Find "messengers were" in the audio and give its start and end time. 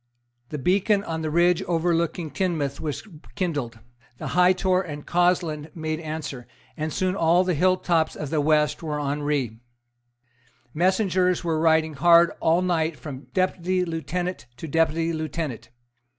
10.73-11.59